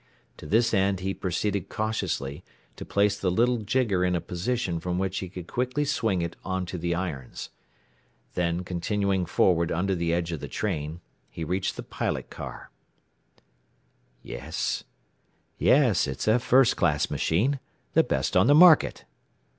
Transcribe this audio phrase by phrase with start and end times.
[0.37, 2.43] To this end he proceeded cautiously
[2.75, 6.35] to place the little jigger in a position from which he could quickly swing it
[6.43, 7.51] onto the irons.
[8.33, 12.71] Then continuing forward under the edge of the train, he reached the pilot car.
[14.23, 14.83] "Yes;
[15.59, 17.59] it's a first class machine
[17.93, 19.05] the best on the market."